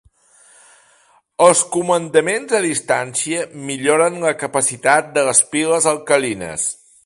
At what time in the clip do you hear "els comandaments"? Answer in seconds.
1.47-2.55